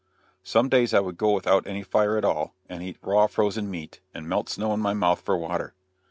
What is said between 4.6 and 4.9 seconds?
in